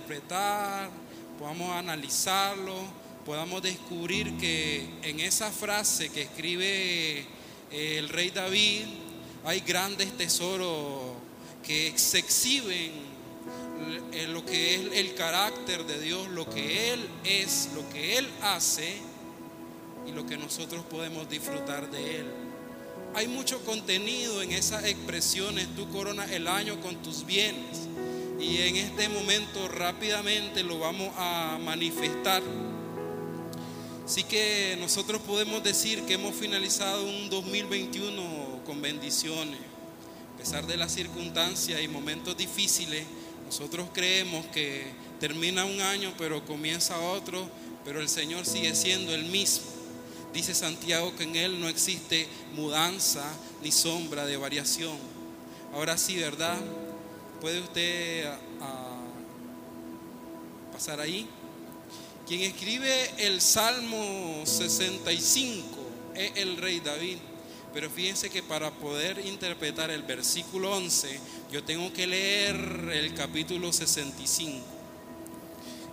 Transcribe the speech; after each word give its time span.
interpretar, 0.00 0.88
podamos 1.38 1.76
analizarlo, 1.76 2.74
podamos 3.26 3.62
descubrir 3.62 4.36
que 4.38 4.88
en 5.02 5.20
esa 5.20 5.50
frase 5.50 6.08
que 6.08 6.22
escribe 6.22 7.18
eh, 7.70 7.98
el 7.98 8.08
rey 8.08 8.30
David 8.30 8.86
hay 9.44 9.60
grandes 9.60 10.16
tesoros 10.16 11.12
que 11.62 11.92
se 11.96 12.18
exhiben 12.18 12.92
en 14.12 14.32
lo 14.32 14.44
que 14.44 14.74
es 14.74 14.80
el 14.94 15.14
carácter 15.14 15.84
de 15.84 16.00
Dios, 16.00 16.28
lo 16.28 16.48
que 16.48 16.92
Él 16.92 17.06
es, 17.24 17.68
lo 17.74 17.88
que 17.90 18.16
Él 18.16 18.28
hace 18.42 18.96
y 20.06 20.12
lo 20.12 20.24
que 20.24 20.38
nosotros 20.38 20.82
podemos 20.86 21.28
disfrutar 21.28 21.90
de 21.90 22.20
Él. 22.20 22.26
Hay 23.14 23.28
mucho 23.28 23.62
contenido 23.64 24.40
en 24.40 24.52
esas 24.52 24.84
expresiones. 24.84 25.68
Tú 25.74 25.88
coronas 25.90 26.30
el 26.30 26.46
año 26.46 26.80
con 26.80 26.96
tus 27.02 27.26
bienes. 27.26 27.89
Y 28.40 28.62
en 28.62 28.76
este 28.76 29.08
momento 29.10 29.68
rápidamente 29.68 30.62
lo 30.62 30.78
vamos 30.78 31.12
a 31.18 31.58
manifestar. 31.62 32.42
Así 34.06 34.24
que 34.24 34.76
nosotros 34.80 35.20
podemos 35.20 35.62
decir 35.62 36.02
que 36.04 36.14
hemos 36.14 36.34
finalizado 36.34 37.04
un 37.04 37.28
2021 37.28 38.62
con 38.64 38.80
bendiciones. 38.80 39.60
A 40.34 40.38
pesar 40.38 40.66
de 40.66 40.78
las 40.78 40.92
circunstancias 40.92 41.82
y 41.82 41.88
momentos 41.88 42.34
difíciles, 42.34 43.04
nosotros 43.44 43.88
creemos 43.92 44.46
que 44.46 44.86
termina 45.20 45.66
un 45.66 45.80
año 45.82 46.14
pero 46.16 46.44
comienza 46.46 46.98
otro, 46.98 47.46
pero 47.84 48.00
el 48.00 48.08
Señor 48.08 48.46
sigue 48.46 48.74
siendo 48.74 49.14
el 49.14 49.26
mismo. 49.26 49.66
Dice 50.32 50.54
Santiago 50.54 51.14
que 51.14 51.24
en 51.24 51.36
Él 51.36 51.60
no 51.60 51.68
existe 51.68 52.26
mudanza 52.54 53.24
ni 53.62 53.70
sombra 53.70 54.24
de 54.24 54.38
variación. 54.38 54.96
Ahora 55.74 55.98
sí, 55.98 56.16
¿verdad? 56.16 56.58
¿Puede 57.40 57.60
usted 57.60 58.26
ah, 58.26 58.38
ah, 58.60 59.00
pasar 60.72 61.00
ahí? 61.00 61.26
Quien 62.26 62.42
escribe 62.42 63.10
el 63.16 63.40
Salmo 63.40 64.42
65 64.44 65.66
es 66.14 66.32
el 66.36 66.58
rey 66.58 66.80
David. 66.80 67.16
Pero 67.72 67.88
fíjense 67.88 68.30
que 68.30 68.42
para 68.42 68.70
poder 68.70 69.24
interpretar 69.24 69.90
el 69.90 70.02
versículo 70.02 70.76
11, 70.76 71.18
yo 71.50 71.64
tengo 71.64 71.92
que 71.92 72.06
leer 72.06 72.56
el 72.92 73.14
capítulo 73.14 73.72
65. 73.72 74.58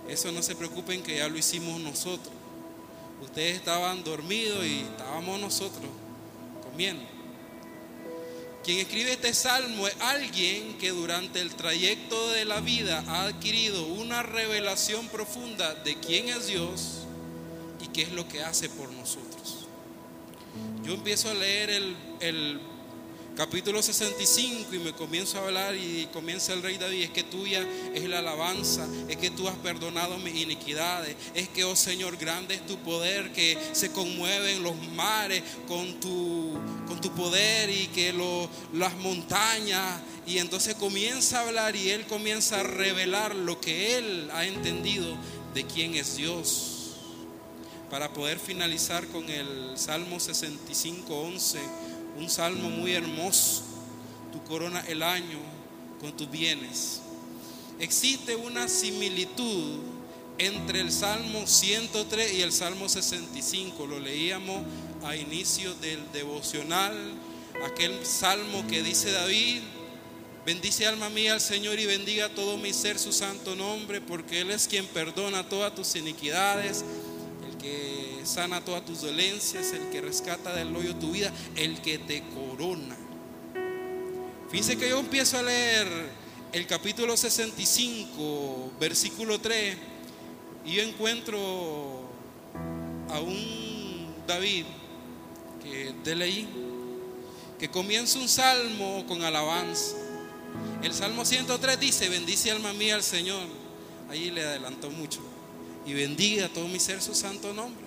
Eso 0.08 0.32
no 0.32 0.42
se 0.42 0.54
preocupen 0.54 1.02
que 1.02 1.16
ya 1.16 1.28
lo 1.28 1.38
hicimos 1.38 1.80
nosotros. 1.80 2.34
Ustedes 3.22 3.56
estaban 3.56 4.04
dormidos 4.04 4.66
y 4.66 4.80
estábamos 4.80 5.40
nosotros 5.40 5.88
comiendo. 6.62 7.17
Quien 8.68 8.80
escribe 8.80 9.12
este 9.12 9.32
salmo 9.32 9.88
es 9.88 9.96
alguien 9.98 10.76
que 10.76 10.90
durante 10.90 11.40
el 11.40 11.54
trayecto 11.54 12.28
de 12.32 12.44
la 12.44 12.60
vida 12.60 13.02
ha 13.08 13.22
adquirido 13.22 13.86
una 13.86 14.22
revelación 14.22 15.08
profunda 15.08 15.72
de 15.72 15.98
quién 15.98 16.28
es 16.28 16.48
Dios 16.48 17.06
y 17.82 17.86
qué 17.86 18.02
es 18.02 18.12
lo 18.12 18.28
que 18.28 18.42
hace 18.42 18.68
por 18.68 18.92
nosotros. 18.92 19.66
Yo 20.84 20.92
empiezo 20.92 21.30
a 21.30 21.34
leer 21.34 21.70
el, 21.70 21.96
el 22.20 22.60
capítulo 23.38 23.80
65 23.80 24.74
y 24.74 24.80
me 24.80 24.92
comienzo 24.94 25.38
a 25.38 25.44
hablar 25.44 25.76
y 25.76 26.08
comienza 26.12 26.52
el 26.54 26.60
rey 26.60 26.76
David, 26.76 27.04
es 27.04 27.10
que 27.10 27.22
tuya 27.22 27.64
es 27.94 28.02
la 28.08 28.18
alabanza, 28.18 28.84
es 29.08 29.16
que 29.16 29.30
tú 29.30 29.46
has 29.46 29.54
perdonado 29.58 30.18
mis 30.18 30.34
iniquidades, 30.34 31.14
es 31.36 31.48
que, 31.48 31.62
oh 31.62 31.76
Señor, 31.76 32.16
grande 32.16 32.56
es 32.56 32.66
tu 32.66 32.76
poder, 32.78 33.32
que 33.32 33.56
se 33.70 33.92
conmueven 33.92 34.64
los 34.64 34.74
mares 34.96 35.44
con 35.68 36.00
tu, 36.00 36.58
con 36.88 37.00
tu 37.00 37.12
poder 37.12 37.70
y 37.70 37.86
que 37.94 38.12
las 38.72 38.96
montañas, 38.96 40.00
y 40.26 40.38
entonces 40.38 40.74
comienza 40.74 41.38
a 41.38 41.46
hablar 41.46 41.76
y 41.76 41.90
él 41.90 42.06
comienza 42.06 42.58
a 42.58 42.64
revelar 42.64 43.36
lo 43.36 43.60
que 43.60 43.98
él 43.98 44.28
ha 44.32 44.46
entendido 44.46 45.16
de 45.54 45.64
quién 45.64 45.94
es 45.94 46.16
Dios. 46.16 46.74
Para 47.88 48.12
poder 48.12 48.40
finalizar 48.40 49.06
con 49.06 49.30
el 49.30 49.78
Salmo 49.78 50.18
65, 50.18 51.14
11 51.14 51.87
un 52.18 52.28
salmo 52.28 52.70
muy 52.70 52.92
hermoso. 52.92 53.62
Tu 54.32 54.42
corona 54.44 54.80
el 54.88 55.02
año 55.02 55.38
con 56.00 56.16
tus 56.16 56.30
bienes. 56.30 57.00
Existe 57.78 58.36
una 58.36 58.68
similitud 58.68 59.78
entre 60.38 60.80
el 60.80 60.92
Salmo 60.92 61.46
103 61.46 62.34
y 62.34 62.42
el 62.42 62.52
Salmo 62.52 62.88
65. 62.88 63.86
Lo 63.86 63.98
leíamos 63.98 64.62
a 65.04 65.16
inicio 65.16 65.74
del 65.74 66.00
devocional. 66.12 66.94
Aquel 67.66 68.06
salmo 68.06 68.64
que 68.68 68.82
dice 68.82 69.10
David, 69.10 69.62
bendice 70.46 70.86
alma 70.86 71.08
mía 71.10 71.34
al 71.34 71.40
Señor 71.40 71.78
y 71.78 71.86
bendiga 71.86 72.28
todo 72.28 72.56
mi 72.56 72.72
ser 72.72 72.98
su 72.98 73.12
santo 73.12 73.56
nombre, 73.56 74.00
porque 74.00 74.40
Él 74.40 74.50
es 74.50 74.68
quien 74.68 74.86
perdona 74.86 75.48
todas 75.48 75.74
tus 75.74 75.96
iniquidades, 75.96 76.84
que 77.58 78.20
sana 78.24 78.64
todas 78.64 78.84
tus 78.84 79.02
dolencias, 79.02 79.72
el 79.72 79.90
que 79.90 80.00
rescata 80.00 80.54
del 80.54 80.74
hoyo 80.74 80.94
tu 80.96 81.12
vida, 81.12 81.32
el 81.56 81.80
que 81.80 81.98
te 81.98 82.22
corona. 82.34 82.96
Fíjense 84.50 84.76
que 84.76 84.88
yo 84.88 84.98
empiezo 84.98 85.38
a 85.38 85.42
leer 85.42 85.86
el 86.52 86.66
capítulo 86.66 87.16
65, 87.16 88.72
versículo 88.80 89.40
3, 89.40 89.76
y 90.64 90.72
yo 90.72 90.82
encuentro 90.82 92.08
a 93.10 93.20
un 93.20 94.14
David 94.26 94.64
que 95.62 95.94
de 96.04 96.14
leí 96.14 96.48
que 97.58 97.68
comienza 97.68 98.18
un 98.18 98.28
salmo 98.28 99.04
con 99.06 99.22
alabanza. 99.22 99.96
El 100.82 100.94
salmo 100.94 101.24
103 101.24 101.80
dice, 101.80 102.08
bendice 102.08 102.50
alma 102.50 102.72
mía 102.72 102.94
al 102.94 103.02
Señor. 103.02 103.42
Ahí 104.08 104.30
le 104.30 104.44
adelantó 104.44 104.90
mucho. 104.90 105.20
Y 105.86 105.94
bendiga 105.94 106.46
a 106.46 106.48
todo 106.48 106.68
mi 106.68 106.78
ser 106.78 107.00
su 107.00 107.14
santo 107.14 107.52
nombre. 107.52 107.84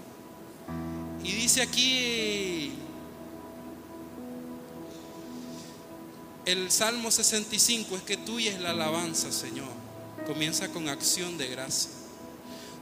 Y 1.24 1.31
dice 1.34 1.62
aquí 1.62 2.72
el 6.46 6.72
Salmo 6.72 7.12
65 7.12 7.96
es 7.96 8.02
que 8.02 8.18
tuya 8.18 8.52
es 8.52 8.59
la 8.59 8.72
alabanza, 8.72 9.31
Señor. 9.31 9.69
Comienza 10.25 10.69
con 10.69 10.90
acción 10.90 11.38
de 11.38 11.47
gracia. 11.47 11.91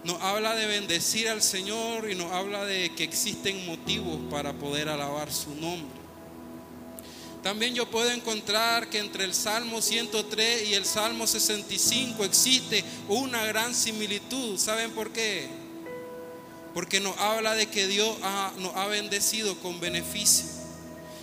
Nos 0.05 0.21
habla 0.21 0.55
de 0.55 0.65
bendecir 0.65 1.27
al 1.27 1.41
Señor 1.41 2.09
y 2.09 2.15
nos 2.15 2.31
habla 2.31 2.63
de 2.63 2.95
que 2.95 3.03
existen 3.03 3.65
motivos 3.65 4.17
para 4.31 4.53
poder 4.53 4.87
alabar 4.87 5.31
su 5.31 5.53
nombre. 5.55 5.98
También 7.43 7.73
yo 7.73 7.89
puedo 7.89 8.11
encontrar 8.11 8.89
que 8.89 8.99
entre 8.99 9.23
el 9.23 9.33
Salmo 9.33 9.81
103 9.81 10.69
y 10.69 10.73
el 10.73 10.85
Salmo 10.85 11.25
65 11.25 12.25
existe 12.25 12.83
una 13.07 13.45
gran 13.45 13.73
similitud. 13.73 14.57
¿Saben 14.57 14.91
por 14.91 15.11
qué? 15.11 15.47
Porque 16.73 16.99
nos 16.99 17.17
habla 17.17 17.55
de 17.55 17.67
que 17.67 17.87
Dios 17.87 18.17
nos 18.57 18.75
ha 18.75 18.87
bendecido 18.87 19.55
con 19.59 19.79
beneficio 19.79 20.59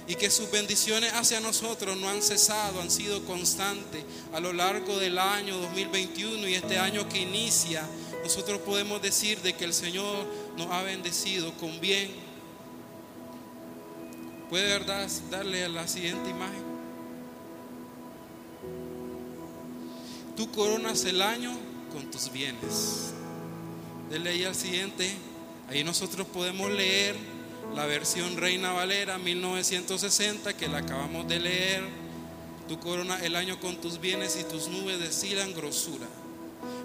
y 0.09 0.15
que 0.15 0.31
sus 0.31 0.51
bendiciones 0.51 1.13
hacia 1.13 1.41
nosotros 1.41 1.97
no 1.97 2.09
han 2.09 2.23
cesado, 2.23 2.81
han 2.81 2.91
sido 2.91 3.25
constantes 3.25 4.05
a 4.33 4.41
lo 4.41 4.53
largo 4.53 4.99
del 4.99 5.19
año 5.19 5.59
2021 5.59 6.49
y 6.49 6.55
este 6.55 6.79
año 6.79 7.09
que 7.09 7.21
inicia. 7.21 7.83
Nosotros 8.23 8.61
podemos 8.61 9.03
decir 9.03 9.41
de 9.43 9.55
que 9.55 9.65
el 9.65 9.75
Señor 9.75 10.27
nos 10.57 10.71
ha 10.71 10.83
bendecido 10.83 11.53
con 11.55 11.81
bien. 11.81 12.26
¿Puede 14.49 14.79
darle 15.31 15.65
a 15.65 15.69
la 15.69 15.89
siguiente 15.89 16.31
imagen? 16.31 16.63
Tú 20.37 20.51
coronas 20.53 21.05
el 21.05 21.21
año 21.21 21.53
con 21.93 22.11
tus 22.11 22.31
bienes. 22.31 23.13
Dele 24.09 24.31
ahí 24.31 24.45
al 24.45 24.55
siguiente. 24.55 25.11
Ahí 25.69 25.83
nosotros 25.83 26.29
podemos 26.29 26.71
leer 26.71 27.17
la 27.75 27.87
versión 27.87 28.37
Reina 28.37 28.71
Valera 28.71 29.19
1960 29.19 30.57
que 30.57 30.69
la 30.69 30.79
acabamos 30.79 31.27
de 31.27 31.41
leer. 31.41 31.83
Tu 32.69 32.79
corona 32.79 33.19
el 33.25 33.35
año 33.35 33.59
con 33.59 33.81
tus 33.81 34.01
bienes 34.01 34.39
y 34.41 34.45
tus 34.45 34.69
nubes 34.69 35.01
decidan 35.01 35.55
grosura. 35.55 36.07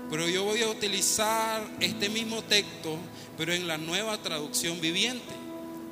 Pero 0.10 0.28
yo 0.28 0.44
voy 0.46 0.64
a 0.64 0.70
utilizar 0.70 1.62
este 1.80 2.10
mismo 2.10 2.42
texto, 2.44 2.98
pero 3.38 3.54
en 3.54 3.68
la 3.68 3.78
nueva 3.78 4.18
traducción 4.18 4.82
viviente. 4.82 5.41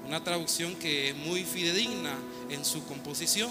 Una 0.10 0.22
traducción 0.24 0.76
que 0.76 1.10
es 1.10 1.16
muy 1.16 1.46
fidedigna 1.46 2.18
en 2.50 2.66
su 2.66 2.84
composición. 2.86 3.50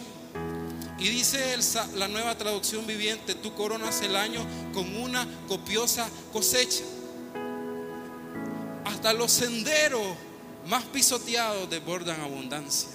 Y 0.99 1.09
dice 1.09 1.57
la 1.95 2.09
nueva 2.09 2.37
traducción 2.37 2.87
viviente, 2.87 3.35
tú 3.35 3.55
coronas 3.55 4.03
el 4.03 4.15
año 4.15 4.45
con 4.75 4.95
una 4.97 5.27
copiosa 5.49 6.07
cosecha 6.33 6.85
hasta 8.99 9.13
los 9.13 9.31
senderos 9.31 10.03
más 10.67 10.83
pisoteados 10.83 11.71
desbordan 11.71 12.21
abundancia. 12.21 12.89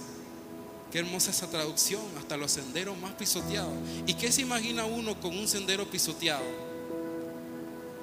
Qué 0.91 0.99
hermosa 0.99 1.31
esa 1.31 1.49
traducción, 1.49 2.01
hasta 2.17 2.35
los 2.35 2.51
senderos 2.51 2.97
más 2.97 3.13
pisoteados. 3.13 3.73
¿Y 4.05 4.13
qué 4.15 4.29
se 4.29 4.41
imagina 4.41 4.83
uno 4.83 5.17
con 5.21 5.37
un 5.37 5.47
sendero 5.47 5.89
pisoteado? 5.89 6.43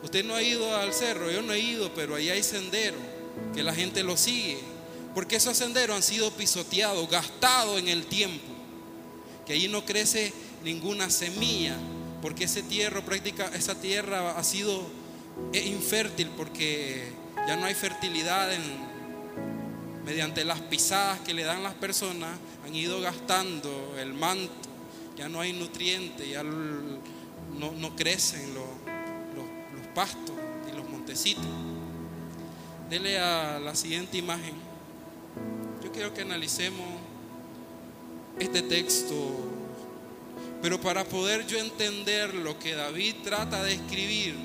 Usted 0.02 0.24
no 0.24 0.34
ha 0.34 0.42
ido 0.42 0.74
al 0.74 0.94
cerro, 0.94 1.30
yo 1.30 1.42
no 1.42 1.52
he 1.52 1.58
ido, 1.58 1.92
pero 1.94 2.14
ahí 2.14 2.30
hay 2.30 2.42
sendero 2.42 2.96
que 3.54 3.62
la 3.62 3.74
gente 3.74 4.02
lo 4.02 4.16
sigue. 4.16 4.58
Porque 5.14 5.36
esos 5.36 5.56
senderos 5.56 5.96
han 5.96 6.02
sido 6.02 6.30
pisoteados, 6.32 7.08
gastados 7.08 7.78
en 7.78 7.88
el 7.88 8.06
tiempo. 8.06 8.46
que 9.46 9.54
allí 9.54 9.66
no 9.66 9.84
crece 9.84 10.32
ninguna 10.62 11.10
semilla, 11.10 11.76
porque 12.22 12.44
ese 12.44 12.62
tierra, 12.62 13.04
práctica, 13.04 13.50
esa 13.54 13.74
tierra 13.74 14.38
ha 14.38 14.44
sido 14.44 14.86
infértil 15.52 16.28
porque 16.36 17.12
ya 17.46 17.56
no 17.56 17.66
hay 17.66 17.74
fertilidad 17.74 18.50
mediante 20.04 20.44
las 20.44 20.60
pisadas 20.60 21.20
que 21.20 21.34
le 21.34 21.44
dan 21.44 21.62
las 21.62 21.74
personas, 21.74 22.30
han 22.64 22.74
ido 22.74 23.00
gastando 23.00 23.96
el 23.98 24.12
manto, 24.12 24.52
ya 25.16 25.28
no 25.28 25.40
hay 25.40 25.52
nutrientes, 25.52 26.28
ya 26.28 26.42
no, 26.42 27.96
crecen 27.96 28.54
los, 28.54 28.64
los 29.74 29.86
pastos 29.94 30.34
y 30.70 30.76
los 30.76 30.88
montecitos. 30.88 31.44
Dele 32.88 33.18
a 33.18 33.60
la 33.60 33.74
siguiente 33.74 34.18
imagen. 34.18 34.69
Quiero 35.92 36.14
que 36.14 36.22
analicemos 36.22 36.86
este 38.38 38.62
texto, 38.62 39.14
pero 40.62 40.80
para 40.80 41.04
poder 41.04 41.46
yo 41.46 41.58
entender 41.58 42.34
lo 42.34 42.58
que 42.58 42.74
David 42.74 43.16
trata 43.24 43.62
de 43.62 43.74
escribir, 43.74 44.36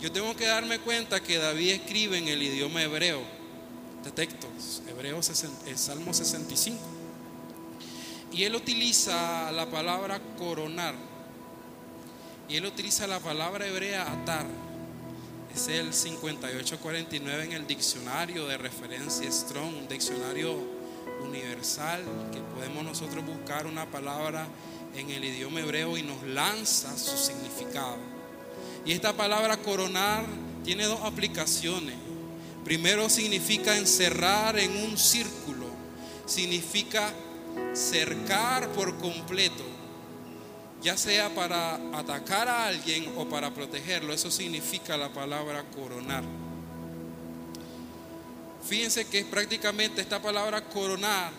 yo 0.00 0.12
tengo 0.12 0.34
que 0.36 0.46
darme 0.46 0.78
cuenta 0.78 1.22
que 1.22 1.38
David 1.38 1.72
escribe 1.72 2.18
en 2.18 2.28
el 2.28 2.42
idioma 2.42 2.82
hebreo. 2.82 3.22
Este 3.98 4.12
texto, 4.12 4.46
hebreo, 4.88 5.20
Salmo 5.22 6.14
65. 6.14 6.78
Y 8.32 8.44
él 8.44 8.54
utiliza 8.54 9.50
la 9.52 9.68
palabra 9.68 10.20
coronar. 10.38 10.94
Y 12.48 12.56
él 12.56 12.66
utiliza 12.66 13.06
la 13.06 13.20
palabra 13.20 13.66
hebrea 13.66 14.10
atar. 14.10 14.46
Es 15.54 15.66
el 15.68 15.92
5849 15.92 17.44
en 17.44 17.52
el 17.52 17.66
diccionario 17.66 18.46
de 18.46 18.56
referencia 18.56 19.30
Strong, 19.30 19.76
un 19.78 19.88
diccionario 19.88 20.54
universal 21.22 22.02
que 22.32 22.40
podemos 22.40 22.84
nosotros 22.84 23.24
buscar 23.26 23.66
una 23.66 23.90
palabra 23.90 24.46
en 24.96 25.10
el 25.10 25.24
idioma 25.24 25.60
hebreo 25.60 25.96
y 25.96 26.02
nos 26.02 26.22
lanza 26.22 26.96
su 26.96 27.16
significado. 27.16 27.98
Y 28.86 28.92
esta 28.92 29.12
palabra 29.12 29.56
coronar 29.56 30.24
tiene 30.64 30.84
dos 30.84 31.00
aplicaciones. 31.02 31.96
Primero 32.64 33.08
significa 33.08 33.76
encerrar 33.76 34.58
en 34.58 34.84
un 34.84 34.96
círculo, 34.96 35.66
significa 36.26 37.12
cercar 37.74 38.68
por 38.68 38.96
completo, 38.98 39.64
ya 40.82 40.96
sea 40.96 41.34
para 41.34 41.74
atacar 41.96 42.48
a 42.48 42.66
alguien 42.66 43.12
o 43.16 43.28
para 43.28 43.52
protegerlo. 43.52 44.12
Eso 44.12 44.30
significa 44.30 44.96
la 44.96 45.12
palabra 45.12 45.64
coronar. 45.74 46.24
Fíjense 48.66 49.06
que 49.06 49.24
prácticamente 49.24 50.00
esta 50.00 50.20
palabra 50.20 50.64
coronar 50.64 51.32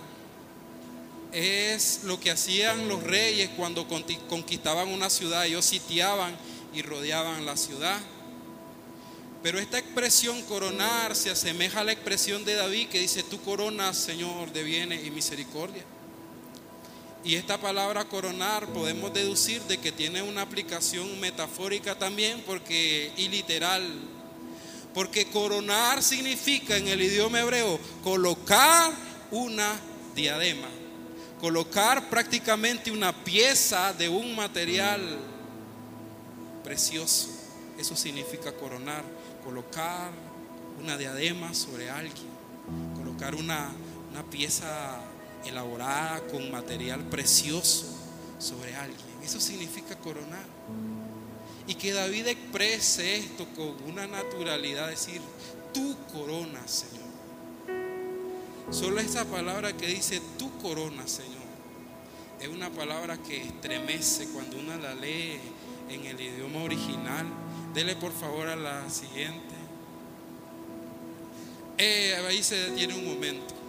es 1.32 2.02
lo 2.04 2.20
que 2.20 2.32
hacían 2.32 2.88
los 2.88 3.04
reyes 3.04 3.50
cuando 3.56 3.88
conquistaban 3.88 4.90
una 4.90 5.10
ciudad. 5.10 5.46
Ellos 5.46 5.66
sitiaban 5.66 6.36
y 6.74 6.82
rodeaban 6.82 7.46
la 7.46 7.58
ciudad. 7.58 8.00
Pero 9.42 9.58
esta 9.58 9.80
expresión 9.80 10.40
coronar 10.44 11.16
se 11.16 11.32
asemeja 11.32 11.80
a 11.80 11.84
la 11.84 11.94
expresión 11.94 12.46
de 12.46 12.54
David 12.54 12.90
que 12.90 13.00
dice, 13.00 13.24
tú 13.24 13.42
coronas, 13.42 13.98
Señor, 13.98 14.52
de 14.52 14.64
bienes 14.64 15.06
y 15.06 15.10
misericordia. 15.10 15.84
Y 17.24 17.36
esta 17.36 17.60
palabra 17.60 18.06
coronar 18.06 18.66
podemos 18.68 19.14
deducir 19.14 19.62
de 19.64 19.78
que 19.78 19.92
tiene 19.92 20.24
una 20.24 20.42
aplicación 20.42 21.20
metafórica 21.20 21.98
también 21.98 22.42
porque 22.46 23.12
y 23.16 23.28
literal. 23.28 23.84
Porque 24.94 25.28
coronar 25.28 26.02
significa 26.02 26.76
en 26.78 26.88
el 26.88 27.02
idioma 27.02 27.42
hebreo 27.42 27.80
colocar 28.04 28.92
una 29.30 29.80
diadema. 30.16 30.68
Colocar 31.40 32.10
prácticamente 32.10 32.92
una 32.92 33.14
pieza 33.24 33.94
de 33.94 34.10
un 34.10 34.36
material 34.36 35.20
precioso. 36.64 37.30
Eso 37.78 37.96
significa 37.96 38.52
coronar, 38.52 39.04
colocar 39.44 40.12
una 40.80 40.98
diadema 40.98 41.54
sobre 41.54 41.90
alguien, 41.90 42.30
colocar 42.96 43.36
una, 43.36 43.72
una 44.12 44.24
pieza 44.24 45.00
elaborada 45.46 46.22
con 46.28 46.52
material 46.52 47.02
precioso 47.02 47.86
sobre 48.40 48.76
alguien. 48.76 49.00
Eso 49.24 49.40
significa 49.40 49.96
coronar. 49.96 50.46
Y 51.68 51.76
que 51.76 51.94
David 51.94 52.28
exprese 52.28 53.18
esto 53.18 53.46
con 53.56 53.76
una 53.90 54.08
naturalidad, 54.08 54.90
decir, 54.90 55.22
tu 55.74 55.96
corona, 56.12 56.68
Señor. 56.68 57.02
Solo 58.72 59.00
esa 59.00 59.26
palabra 59.26 59.76
que 59.76 59.88
dice 59.88 60.22
tu 60.38 60.58
corona, 60.60 61.08
Señor, 61.08 61.42
es 62.40 62.48
una 62.48 62.70
palabra 62.70 63.18
que 63.18 63.42
estremece 63.42 64.28
cuando 64.30 64.58
uno 64.58 64.76
la 64.78 64.96
lee 64.96 65.40
en 65.90 66.06
el 66.06 66.20
idioma 66.20 66.64
original. 66.64 67.26
Dele 67.74 67.96
por 67.96 68.12
favor 68.12 68.48
a 68.48 68.56
la 68.56 68.90
siguiente. 68.90 69.56
Eh, 71.78 72.16
ahí 72.28 72.42
se 72.44 72.56
detiene 72.70 72.96
un 72.96 73.14
momento. 73.14 73.61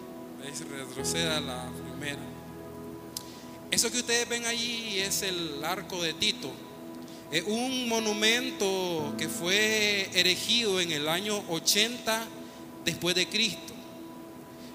Retroceda 0.42 1.40
la 1.40 1.70
primera. 1.70 2.18
Eso 3.70 3.90
que 3.92 3.98
ustedes 3.98 4.28
ven 4.28 4.44
allí 4.44 4.98
es 4.98 5.22
el 5.22 5.64
arco 5.64 6.02
de 6.02 6.14
Tito. 6.14 6.50
Es 7.30 7.44
un 7.46 7.88
monumento 7.88 9.14
que 9.16 9.28
fue 9.28 10.10
erigido 10.12 10.80
en 10.80 10.90
el 10.90 11.08
año 11.08 11.42
80 11.48 12.26
después 12.84 13.14
de 13.14 13.28
Cristo. 13.28 13.72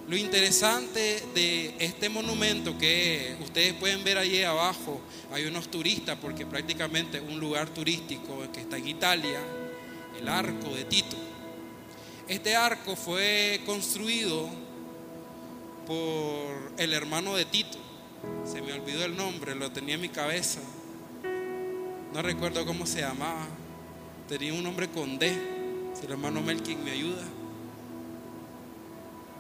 Lo 0.08 0.16
interesante 0.16 1.22
de 1.36 1.76
este 1.80 2.08
monumento 2.08 2.78
que 2.78 3.36
ustedes 3.44 3.74
pueden 3.74 4.06
ver 4.06 4.18
allí 4.18 4.42
abajo, 4.44 5.02
hay 5.34 5.46
unos 5.46 5.70
turistas 5.70 6.18
porque 6.22 6.46
prácticamente 6.46 7.20
un 7.20 7.42
lugar 7.42 7.70
turístico 7.70 8.50
que 8.54 8.62
está 8.62 8.78
en 8.78 8.88
Italia, 8.88 9.42
el 10.20 10.30
arco 10.30 10.70
de 10.70 10.86
Tito. 10.86 11.18
Este 12.28 12.56
arco 12.56 12.96
fue 12.96 13.62
construido 13.66 14.67
por 15.88 16.74
el 16.78 16.94
hermano 16.94 17.36
de 17.36 17.46
Tito. 17.46 17.78
Se 18.46 18.62
me 18.62 18.74
olvidó 18.74 19.06
el 19.06 19.16
nombre, 19.16 19.56
lo 19.56 19.72
tenía 19.72 19.96
en 19.96 20.02
mi 20.02 20.10
cabeza. 20.10 20.60
No 22.14 22.22
recuerdo 22.22 22.66
cómo 22.66 22.86
se 22.86 23.02
llamaba. 23.02 23.48
Tenía 24.28 24.54
un 24.54 24.64
nombre 24.64 24.90
con 24.90 25.18
D. 25.18 25.32
Si 25.98 26.06
el 26.06 26.12
hermano 26.12 26.42
Melkin 26.42 26.84
me 26.84 26.92
ayuda. 26.92 27.24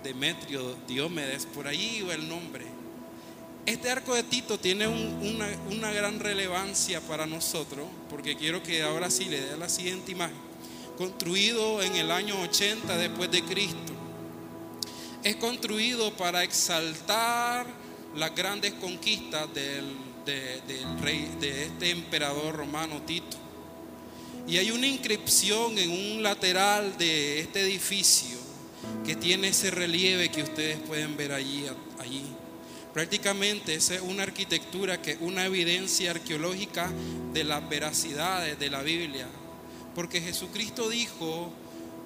Demetrio, 0.03 0.75
Diomedes, 0.87 1.45
por 1.45 1.67
ahí 1.67 2.01
va 2.07 2.13
el 2.13 2.27
nombre. 2.29 2.65
Este 3.65 3.89
arco 3.89 4.15
de 4.15 4.23
Tito 4.23 4.57
tiene 4.57 4.87
una, 4.87 5.91
gran 5.91 6.21
relevancia 6.21 7.01
para 7.01 7.25
nosotros, 7.25 7.85
porque 8.09 8.37
quiero 8.37 8.63
que 8.63 8.81
ahora 8.81 9.09
sí 9.09 9.25
le 9.25 9.41
dé 9.41 9.57
la 9.57 9.67
siguiente 9.67 10.13
imagen. 10.13 10.37
Construido 10.97 11.81
en 11.81 11.95
el 11.97 12.11
año 12.11 12.41
80 12.43 12.95
después 12.95 13.29
de 13.29 13.43
Cristo. 13.43 13.96
Es 15.27 15.35
construido 15.35 16.15
para 16.15 16.41
exaltar 16.41 17.67
las 18.15 18.33
grandes 18.33 18.71
conquistas 18.75 19.53
del, 19.53 19.83
del 20.25 20.99
rey, 21.01 21.29
de 21.41 21.65
este 21.65 21.89
emperador 21.89 22.55
romano 22.55 23.01
Tito. 23.01 23.35
Y 24.47 24.55
hay 24.55 24.71
una 24.71 24.87
inscripción 24.87 25.77
en 25.79 25.91
un 25.91 26.23
lateral 26.23 26.97
de 26.97 27.41
este 27.41 27.59
edificio 27.59 28.37
que 29.05 29.17
tiene 29.17 29.49
ese 29.49 29.69
relieve 29.69 30.29
que 30.29 30.43
ustedes 30.43 30.79
pueden 30.79 31.17
ver 31.17 31.33
allí. 31.33 31.65
allí. 31.99 32.23
Prácticamente 32.93 33.73
es 33.73 33.91
una 34.01 34.23
arquitectura 34.23 35.01
que 35.01 35.11
es 35.11 35.17
una 35.19 35.45
evidencia 35.45 36.11
arqueológica 36.11 36.89
de 37.33 37.43
las 37.43 37.67
veracidades 37.67 38.57
de 38.57 38.69
la 38.69 38.81
Biblia. 38.81 39.27
Porque 39.93 40.21
Jesucristo 40.21 40.87
dijo 40.89 41.51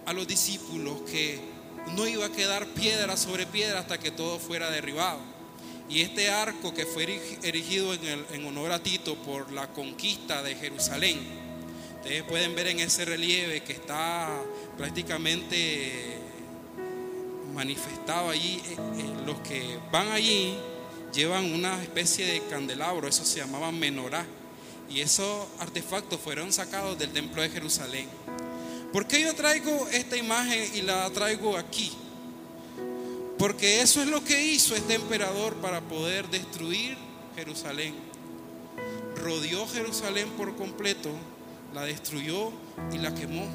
a 0.07 0.13
los 0.13 0.27
discípulos 0.27 1.01
que 1.01 1.50
no 1.95 2.07
iba 2.07 2.25
a 2.25 2.31
quedar 2.31 2.65
piedra 2.67 3.17
sobre 3.17 3.45
piedra 3.45 3.79
hasta 3.79 3.99
que 3.99 4.11
todo 4.11 4.39
fuera 4.39 4.69
derribado. 4.71 5.19
Y 5.89 6.01
este 6.01 6.29
arco 6.29 6.73
que 6.73 6.85
fue 6.85 7.03
erigido 7.43 7.93
en, 7.93 8.45
honor 8.45 8.71
a 8.71 8.81
Tito 8.81 9.15
por 9.15 9.51
la 9.51 9.67
conquista 9.73 10.41
de 10.41 10.55
Jerusalén, 10.55 11.19
ustedes 11.97 12.23
pueden 12.23 12.55
ver 12.55 12.67
en 12.67 12.79
ese 12.79 13.03
relieve 13.03 13.61
que 13.61 13.73
está 13.73 14.29
prácticamente 14.77 16.17
manifestado 17.53 18.29
allí, 18.29 18.61
eh, 18.65 18.77
eh, 18.97 19.23
los 19.25 19.39
que 19.41 19.77
van 19.91 20.11
allí 20.11 20.55
llevan 21.13 21.51
una 21.51 21.81
especie 21.81 22.25
de 22.25 22.41
candelabro, 22.49 23.07
eso 23.07 23.25
se 23.25 23.39
llamaba 23.39 23.71
menorá, 23.73 24.25
y 24.89 25.01
esos 25.01 25.47
artefactos 25.59 26.19
fueron 26.19 26.53
sacados 26.53 26.97
del 26.97 27.11
templo 27.11 27.41
de 27.41 27.49
Jerusalén. 27.49 28.07
¿Por 28.91 29.07
qué 29.07 29.21
yo 29.21 29.33
traigo 29.33 29.87
esta 29.91 30.17
imagen 30.17 30.75
y 30.75 30.81
la 30.81 31.09
traigo 31.11 31.57
aquí? 31.57 31.91
Porque 33.37 33.81
eso 33.81 34.01
es 34.01 34.07
lo 34.07 34.23
que 34.23 34.45
hizo 34.45 34.75
este 34.75 34.95
emperador 34.95 35.55
para 35.55 35.81
poder 35.81 36.29
destruir 36.29 36.97
Jerusalén. 37.35 37.95
Rodeó 39.15 39.67
Jerusalén 39.67 40.29
por 40.37 40.55
completo, 40.55 41.09
la 41.73 41.83
destruyó 41.83 42.51
y 42.91 42.97
la 42.97 43.15
quemó. 43.15 43.47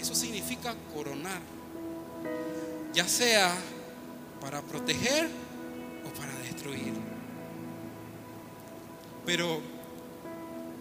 Eso 0.00 0.14
significa 0.14 0.74
coronar 0.94 1.40
ya 2.92 3.06
sea 3.06 3.54
para 4.40 4.60
proteger 4.62 5.28
o 6.04 6.18
para 6.18 6.32
destruir. 6.40 6.92
Pero 9.26 9.60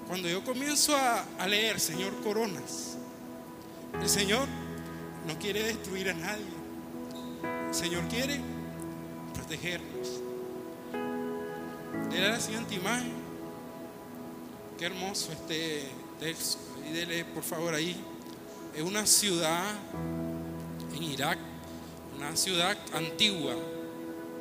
cuando 0.07 0.27
yo 0.29 0.43
comienzo 0.43 0.95
a, 0.95 1.25
a 1.37 1.47
leer, 1.47 1.79
Señor, 1.79 2.13
coronas, 2.23 2.97
el 3.93 4.09
Señor 4.09 4.47
no 5.27 5.37
quiere 5.39 5.63
destruir 5.63 6.09
a 6.09 6.13
nadie. 6.13 6.45
El 7.67 7.73
Señor 7.73 8.07
quiere 8.07 8.39
protegernos. 9.33 10.21
Era 12.11 12.29
la 12.29 12.39
siguiente 12.39 12.75
imagen. 12.75 13.11
Qué 14.77 14.85
hermoso 14.85 15.31
este 15.31 15.83
texto. 16.19 16.59
Y 16.89 16.93
dele 16.93 17.25
por 17.25 17.43
favor 17.43 17.73
ahí. 17.73 17.95
Es 18.75 18.83
una 18.83 19.05
ciudad 19.05 19.63
en 20.95 21.03
Irak, 21.03 21.37
una 22.15 22.35
ciudad 22.35 22.77
antigua 22.93 23.55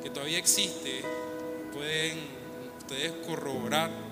que 0.01 0.09
todavía 0.09 0.37
existe. 0.37 1.01
Pueden 1.73 2.19
ustedes 2.79 3.11
corroborar. 3.25 4.06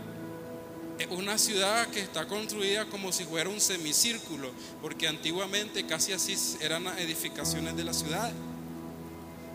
Es 0.97 1.07
una 1.09 1.37
ciudad 1.37 1.87
que 1.87 1.99
está 1.99 2.25
construida 2.25 2.85
como 2.85 3.11
si 3.11 3.25
fuera 3.25 3.49
un 3.49 3.59
semicírculo, 3.59 4.51
porque 4.81 5.07
antiguamente 5.07 5.85
casi 5.85 6.13
así 6.13 6.37
eran 6.61 6.85
las 6.85 6.99
edificaciones 6.99 7.75
de 7.75 7.83
la 7.83 7.93
ciudad. 7.93 8.31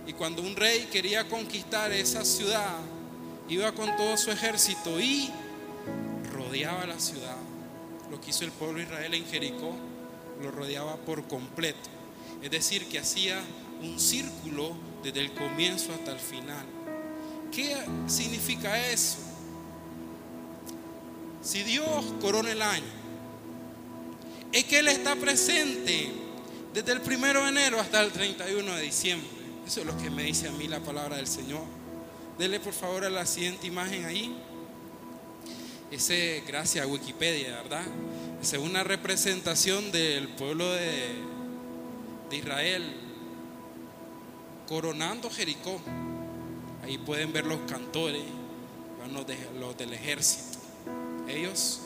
Y 0.06 0.12
cuando 0.12 0.42
un 0.42 0.54
rey 0.54 0.88
quería 0.92 1.26
conquistar 1.28 1.92
esa 1.92 2.25
ciudad, 2.25 2.76
iba 3.49 3.73
con 3.73 3.97
todo 3.97 4.16
su 4.18 4.30
ejército 4.30 5.00
y 5.00 5.30
rodeaba 6.32 6.85
la 6.87 7.00
ciudad. 7.00 7.37
Lo 8.11 8.20
que 8.20 8.30
hizo 8.30 8.44
el 8.44 8.52
pueblo 8.52 8.78
de 8.78 8.85
Israel 8.85 9.14
en 9.14 9.25
Jericó, 9.25 9.75
lo 10.42 10.50
rodeaba 10.50 10.97
por 10.97 11.26
completo. 11.26 11.88
Es 12.42 12.50
decir, 12.50 12.87
que 12.87 12.99
hacía 12.99 13.40
un 13.80 13.99
círculo 13.99 14.75
desde 15.02 15.20
el 15.20 15.32
comienzo 15.32 15.92
hasta 15.94 16.12
el 16.12 16.18
final. 16.18 16.66
¿Qué 17.50 17.76
significa 18.06 18.88
eso? 18.90 19.29
Si 21.42 21.62
Dios 21.62 22.04
corona 22.20 22.52
el 22.52 22.62
año, 22.62 22.85
es 24.52 24.64
que 24.64 24.80
Él 24.80 24.88
está 24.88 25.16
presente 25.16 26.12
desde 26.75 26.92
el 26.92 27.00
primero 27.00 27.42
de 27.42 27.49
enero 27.49 27.80
hasta 27.80 28.02
el 28.02 28.12
31 28.12 28.75
de 28.76 28.82
diciembre. 28.82 29.28
Eso 29.66 29.80
es 29.80 29.87
lo 29.87 29.97
que 29.97 30.11
me 30.11 30.25
dice 30.25 30.49
a 30.49 30.52
mí 30.52 30.68
la 30.68 30.80
palabra 30.80 31.16
del 31.16 31.26
Señor. 31.26 31.62
Dele 32.38 32.61
por 32.61 32.73
favor 32.73 33.04
a 33.04 33.11
la 33.11 33.26
siguiente 33.26 33.66
imagen 33.66 34.04
ahí. 34.04 34.35
Ese, 35.90 36.42
gracias 36.47 36.85
a 36.85 36.88
Wikipedia, 36.88 37.50
¿verdad? 37.62 37.85
Esa 38.40 38.56
es 38.56 38.62
una 38.62 38.85
representación 38.85 39.90
del 39.92 40.28
pueblo 40.28 40.70
de, 40.73 41.14
de 42.30 42.37
Israel 42.37 42.94
coronando 44.68 45.28
Jericó. 45.28 45.80
Ahí 46.85 46.97
pueden 46.97 47.32
ver 47.32 47.44
los 47.44 47.59
cantores, 47.68 48.23
los, 49.12 49.26
de, 49.26 49.37
los 49.59 49.76
del 49.76 49.92
ejército. 49.92 50.59
Ellos 51.30 51.80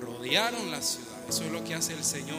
rodearon 0.00 0.70
la 0.70 0.80
ciudad. 0.80 1.28
Eso 1.28 1.44
es 1.44 1.52
lo 1.52 1.62
que 1.62 1.74
hace 1.74 1.92
el 1.92 2.04
Señor 2.04 2.36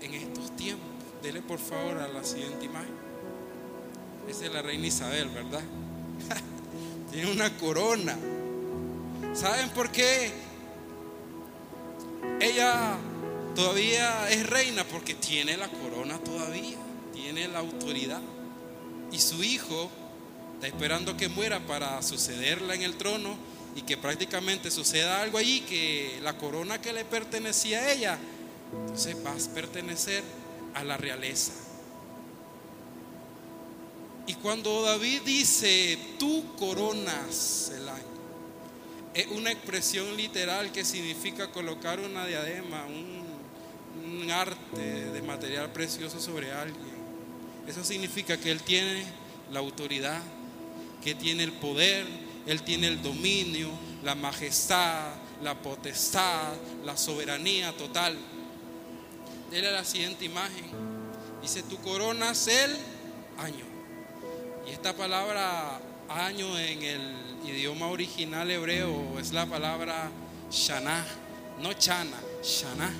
en, 0.00 0.14
estos 0.14 0.54
tiempos. 0.56 0.86
Dele 1.22 1.42
por 1.42 1.58
favor 1.58 1.98
a 1.98 2.08
la 2.08 2.24
siguiente 2.24 2.64
imagen. 2.64 2.94
Esa 4.28 4.46
es 4.46 4.52
la 4.52 4.62
reina 4.62 4.86
Isabel, 4.86 5.28
¿verdad? 5.28 5.62
Tiene 7.12 7.30
una 7.30 7.56
corona. 7.58 8.16
¿Saben 9.34 9.70
por 9.70 9.90
qué? 9.90 10.32
Ella 12.40 12.96
todavía 13.54 14.30
es 14.30 14.48
reina 14.48 14.84
porque 14.84 15.14
tiene 15.14 15.56
la 15.56 15.68
corona 15.68 16.18
todavía, 16.18 16.76
tiene 17.12 17.48
la 17.48 17.58
autoridad. 17.58 18.20
Y 19.12 19.18
su 19.18 19.42
hijo 19.42 19.90
está 20.54 20.66
esperando 20.66 21.16
que 21.16 21.28
muera 21.28 21.60
para 21.60 22.00
sucederla 22.02 22.74
en 22.74 22.82
el 22.82 22.96
trono 22.96 23.36
y 23.76 23.82
que 23.82 23.98
prácticamente 23.98 24.70
suceda 24.70 25.20
algo 25.20 25.36
allí, 25.36 25.60
que 25.60 26.18
la 26.22 26.38
corona 26.38 26.80
que 26.80 26.94
le 26.94 27.04
pertenecía 27.04 27.80
a 27.80 27.92
ella, 27.92 28.18
entonces 28.72 29.16
va 29.24 29.32
a 29.32 29.54
pertenecer 29.54 30.24
a 30.74 30.82
la 30.82 30.96
realeza. 30.96 31.52
Y 34.26 34.34
cuando 34.34 34.82
David 34.82 35.20
dice, 35.26 35.98
tú 36.18 36.56
coronas 36.58 37.70
el 37.76 37.88
año, 37.88 38.02
es 39.14 39.26
una 39.28 39.52
expresión 39.52 40.16
literal 40.16 40.72
que 40.72 40.84
significa 40.84 41.52
colocar 41.52 42.00
una 42.00 42.26
diadema, 42.26 42.84
un, 42.86 43.26
arte 44.30 45.10
de 45.12 45.22
material 45.22 45.72
precioso 45.72 46.20
sobre 46.20 46.52
alguien. 46.52 46.96
Eso 47.66 47.84
significa 47.84 48.36
que 48.36 48.50
Él 48.50 48.60
tiene 48.60 49.04
la 49.52 49.60
autoridad, 49.60 50.20
que 51.02 51.14
tiene 51.14 51.44
el 51.44 51.52
poder, 51.52 52.04
Él 52.46 52.62
tiene 52.62 52.86
el 52.88 53.02
dominio, 53.02 53.70
la 54.04 54.14
majestad, 54.14 55.14
la 55.42 55.60
potestad, 55.60 56.52
la 56.84 56.96
soberanía 56.96 57.76
total. 57.76 58.16
Dele 59.50 59.70
la 59.72 59.84
siguiente 59.84 60.24
imagen. 60.24 60.64
Dice, 61.42 61.62
tú 61.62 61.76
coronas 61.78 62.46
el 62.48 62.76
año. 63.38 63.64
Y 64.66 64.70
esta 64.70 64.96
palabra 64.96 65.80
año 66.08 66.58
en 66.58 66.82
el 66.82 67.14
idioma 67.44 67.88
original 67.88 68.50
hebreo 68.50 69.18
es 69.18 69.32
la 69.32 69.46
palabra 69.46 70.10
shana, 70.50 71.04
no 71.60 71.72
chana, 71.72 72.18
shana. 72.42 72.92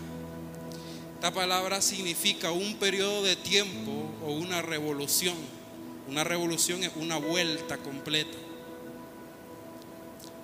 Esta 1.15 1.33
palabra 1.33 1.81
significa 1.81 2.51
un 2.51 2.77
periodo 2.77 3.23
de 3.23 3.37
tiempo 3.37 4.11
o 4.25 4.33
una 4.33 4.63
revolución. 4.63 5.37
Una 6.09 6.23
revolución 6.23 6.85
es 6.85 6.93
una 6.97 7.17
vuelta 7.17 7.79
completa. 7.79 8.37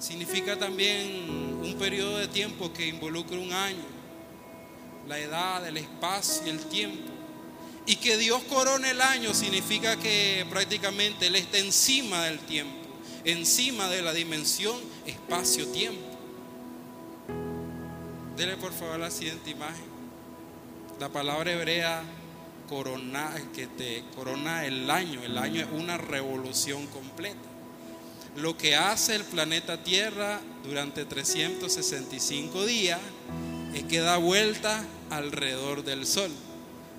Significa 0.02 0.58
también 0.58 1.60
un 1.62 1.76
periodo 1.78 2.18
de 2.18 2.26
tiempo 2.26 2.72
que 2.72 2.88
involucra 2.88 3.38
un 3.38 3.52
año, 3.52 3.84
la 5.06 5.18
edad, 5.18 5.66
el 5.66 5.76
espacio 5.76 6.42
y 6.46 6.50
el 6.50 6.58
tiempo. 6.66 7.12
Y 7.86 7.96
que 7.96 8.16
Dios 8.16 8.42
corone 8.44 8.90
el 8.90 9.00
año 9.00 9.32
significa 9.32 9.96
que 9.96 10.44
prácticamente 10.50 11.28
Él 11.28 11.36
está 11.36 11.58
encima 11.58 12.24
del 12.24 12.40
tiempo 12.40 12.82
encima 13.24 13.88
de 13.88 14.02
la 14.02 14.12
dimensión 14.12 14.76
espacio-tiempo. 15.06 16.00
Dele 18.36 18.56
por 18.56 18.72
favor 18.72 18.98
la 18.98 19.10
siguiente 19.10 19.50
imagen. 19.50 19.92
La 20.98 21.08
palabra 21.08 21.52
hebrea 21.52 22.02
corona, 22.68 23.30
que 23.54 23.66
te 23.66 24.04
corona 24.16 24.64
el 24.64 24.90
año. 24.90 25.22
El 25.22 25.38
año 25.38 25.60
es 25.60 25.68
una 25.72 25.98
revolución 25.98 26.86
completa. 26.86 27.51
Lo 28.36 28.56
que 28.56 28.76
hace 28.76 29.14
el 29.14 29.24
planeta 29.24 29.82
Tierra 29.84 30.40
durante 30.64 31.04
365 31.04 32.64
días 32.64 33.00
es 33.74 33.84
que 33.84 34.00
da 34.00 34.16
vuelta 34.16 34.84
alrededor 35.10 35.84
del 35.84 36.06
Sol. 36.06 36.30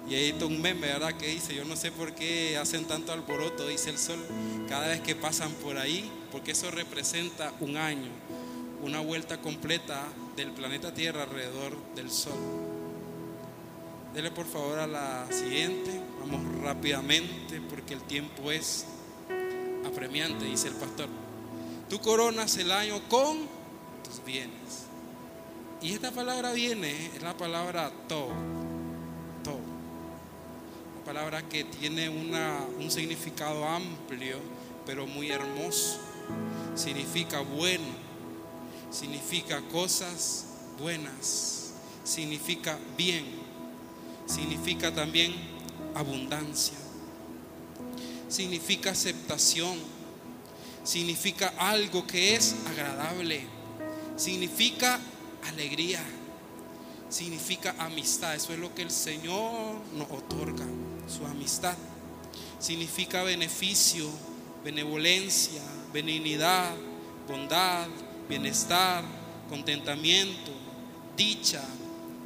Y 0.08 0.16
ahí 0.16 0.30
está 0.30 0.46
un 0.46 0.62
meme, 0.62 0.88
¿verdad? 0.88 1.14
Que 1.14 1.28
dice, 1.28 1.56
yo 1.56 1.66
no 1.66 1.76
sé 1.76 1.92
por 1.92 2.14
qué 2.14 2.58
hacen 2.58 2.86
tanto 2.86 3.14
alboroto, 3.14 3.68
dice 3.68 3.90
el 3.90 3.98
sol, 3.98 4.20
cada 4.68 4.88
vez 4.90 5.00
que 5.00 5.16
pasan 5.16 5.52
por 5.54 5.78
ahí, 5.78 6.12
porque 6.30 6.52
eso 6.52 6.70
representa 6.72 7.54
un 7.62 7.78
año, 7.78 8.12
una 8.82 9.00
vuelta 9.00 9.40
completa 9.40 10.04
del 10.36 10.52
planeta 10.52 10.94
Tierra 10.94 11.24
alrededor 11.24 11.78
del 11.96 12.12
sol. 12.12 12.34
Dele 14.14 14.30
por 14.30 14.46
favor 14.46 14.80
a 14.80 14.88
la 14.88 15.26
siguiente, 15.32 15.90
vamos 16.20 16.42
rápidamente 16.62 17.62
porque 17.70 17.94
el 17.94 18.02
tiempo 18.02 18.52
es 18.52 18.86
apremiante, 19.86 20.44
dice 20.46 20.68
el 20.68 20.76
pastor. 20.76 21.23
Tú 21.94 22.02
coronas 22.02 22.58
el 22.58 22.72
año 22.72 23.08
con 23.08 23.38
tus 24.04 24.26
bienes. 24.26 24.88
Y 25.80 25.94
esta 25.94 26.10
palabra 26.10 26.52
viene, 26.52 27.12
es 27.16 27.22
la 27.22 27.38
palabra 27.38 27.92
todo 28.10 28.32
palabra 31.06 31.48
que 31.48 31.66
tiene 31.66 32.10
una, 32.10 32.66
un 32.80 32.90
significado 32.90 33.64
amplio, 33.68 34.38
pero 34.88 35.06
muy 35.06 35.30
hermoso. 35.30 36.00
Significa 36.74 37.42
bueno, 37.42 37.86
significa 38.90 39.62
cosas 39.72 40.46
buenas, 40.80 41.74
significa 42.04 42.76
bien, 42.98 43.26
significa 44.26 44.92
también 44.92 45.36
abundancia, 45.94 46.78
significa 48.30 48.90
aceptación, 48.90 49.78
significa 50.84 51.54
algo 51.58 52.06
que 52.06 52.36
es 52.36 52.56
agradable, 52.68 53.46
significa 54.16 55.00
alegría, 55.48 56.04
significa 57.10 57.76
amistad. 57.80 58.36
Eso 58.36 58.54
es 58.54 58.60
lo 58.60 58.74
que 58.74 58.82
el 58.82 58.92
Señor 58.92 59.76
nos 59.94 60.10
otorga 60.12 60.66
su 61.08 61.26
amistad. 61.26 61.76
Significa 62.60 63.24
beneficio, 63.24 64.10
benevolencia, 64.64 65.62
benignidad, 65.92 66.74
bondad, 67.28 67.88
bienestar, 68.30 69.04
contentamiento, 69.50 70.52
dicha, 71.18 71.62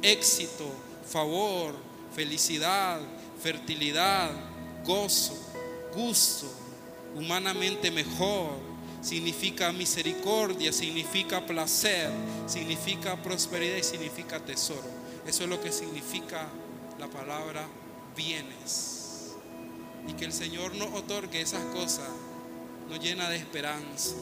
éxito, 0.02 0.70
favor, 1.10 1.74
felicidad, 2.14 3.00
fertilidad, 3.42 4.30
gozo, 4.84 5.36
gusto, 5.94 6.50
humanamente 7.14 7.90
mejor, 7.90 8.50
significa 9.00 9.72
misericordia, 9.72 10.72
significa 10.72 11.44
placer, 11.46 12.10
significa 12.46 13.16
prosperidad 13.22 13.76
y 13.76 13.82
significa 13.82 14.44
tesoro. 14.44 14.88
Eso 15.26 15.44
es 15.44 15.50
lo 15.50 15.60
que 15.60 15.72
significa 15.72 16.48
la 16.98 17.08
palabra 17.08 17.66
bienes. 18.16 19.34
Y 20.06 20.12
que 20.14 20.24
el 20.24 20.32
Señor 20.32 20.74
nos 20.76 20.92
otorgue 20.94 21.40
esas 21.40 21.64
cosas, 21.66 22.08
nos 22.88 22.98
llena 23.00 23.28
de 23.28 23.36
esperanza. 23.36 24.14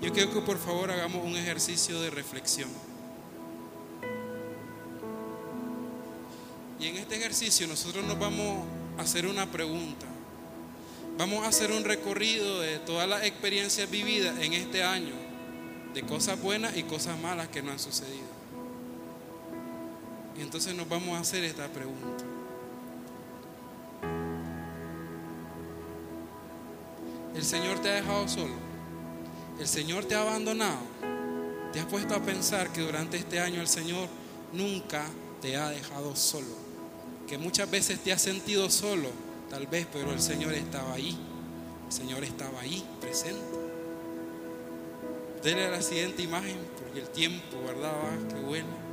Yo 0.00 0.12
quiero 0.12 0.32
que 0.32 0.40
por 0.40 0.58
favor 0.58 0.90
hagamos 0.90 1.24
un 1.24 1.36
ejercicio 1.36 2.00
de 2.00 2.10
reflexión. 2.10 2.68
Y 6.78 6.88
en 6.88 6.96
este 6.96 7.16
ejercicio 7.16 7.66
nosotros 7.66 8.04
nos 8.04 8.18
vamos 8.18 8.64
hacer 8.98 9.26
una 9.26 9.50
pregunta. 9.50 10.06
Vamos 11.18 11.44
a 11.44 11.48
hacer 11.48 11.70
un 11.72 11.84
recorrido 11.84 12.60
de 12.60 12.78
todas 12.78 13.08
las 13.08 13.24
experiencias 13.24 13.90
vividas 13.90 14.38
en 14.40 14.52
este 14.52 14.82
año, 14.82 15.14
de 15.94 16.02
cosas 16.02 16.40
buenas 16.40 16.76
y 16.76 16.82
cosas 16.82 17.18
malas 17.18 17.48
que 17.48 17.62
no 17.62 17.72
han 17.72 17.78
sucedido. 17.78 18.36
Y 20.38 20.42
entonces 20.42 20.74
nos 20.74 20.88
vamos 20.88 21.16
a 21.16 21.20
hacer 21.20 21.42
esta 21.44 21.68
pregunta. 21.68 22.24
El 27.34 27.44
Señor 27.44 27.78
te 27.80 27.90
ha 27.90 27.94
dejado 27.94 28.28
solo. 28.28 28.54
El 29.58 29.68
Señor 29.68 30.04
te 30.04 30.14
ha 30.14 30.20
abandonado. 30.20 30.80
Te 31.72 31.80
has 31.80 31.86
puesto 31.86 32.14
a 32.14 32.20
pensar 32.20 32.70
que 32.72 32.82
durante 32.82 33.16
este 33.16 33.40
año 33.40 33.60
el 33.60 33.68
Señor 33.68 34.08
nunca 34.52 35.04
te 35.40 35.56
ha 35.56 35.70
dejado 35.70 36.14
solo 36.14 36.65
que 37.26 37.38
muchas 37.38 37.70
veces 37.70 37.98
te 38.00 38.12
has 38.12 38.22
sentido 38.22 38.70
solo, 38.70 39.10
tal 39.50 39.66
vez, 39.66 39.86
pero 39.92 40.12
el 40.12 40.20
Señor 40.20 40.54
estaba 40.54 40.94
ahí. 40.94 41.16
El 41.86 41.92
Señor 41.92 42.24
estaba 42.24 42.60
ahí, 42.60 42.84
presente. 43.00 43.58
Dele 45.42 45.70
la 45.70 45.82
siguiente 45.82 46.22
imagen, 46.22 46.58
porque 46.78 47.00
el 47.00 47.08
tiempo, 47.08 47.62
¿verdad? 47.66 47.92
Va, 47.92 48.28
qué 48.28 48.40
bueno. 48.40 48.86